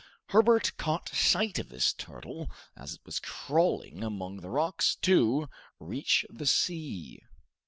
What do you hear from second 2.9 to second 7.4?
it was crawling among the rocks to reach the sea.